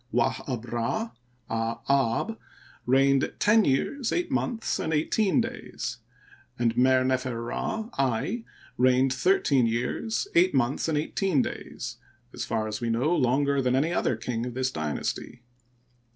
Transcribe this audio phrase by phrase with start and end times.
[0.11, 1.11] Ouah ab Rd,
[1.47, 2.39] Ad ab,
[2.87, 5.97] reigned ten years, eight months, and eighteen days;
[6.57, 8.39] and Mer nefer Rd, At,
[8.79, 11.97] reigned thirteen years, eight months, and eighteen days—
[12.33, 15.43] as far as we know, longer than any other king of this dynasty.